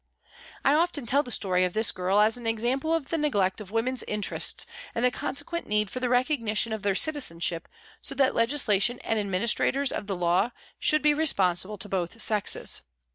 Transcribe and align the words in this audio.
I 0.65 0.73
often 0.73 1.05
tell 1.05 1.21
the 1.21 1.29
story 1.29 1.63
of 1.63 1.73
this 1.73 1.91
girl 1.91 2.21
as 2.21 2.35
an 2.35 2.47
example 2.47 2.91
of 2.91 3.09
the 3.09 3.19
neglect 3.19 3.61
of 3.61 3.69
women's 3.69 4.01
interests 4.01 4.65
and 4.95 5.05
the 5.05 5.11
consequent 5.11 5.67
need 5.67 5.91
for 5.91 5.99
the 5.99 6.09
recognition 6.09 6.73
of 6.73 6.81
their 6.81 6.95
citizenship 6.95 7.67
so 8.01 8.15
that 8.15 8.33
legislation 8.33 8.97
and 9.03 9.19
administrators 9.19 9.91
of 9.91 10.07
the 10.07 10.15
law 10.15 10.53
should 10.79 11.03
be 11.03 11.13
responsible 11.13 11.77
to 11.77 11.87
both 11.87 12.19
sexes. 12.19 12.81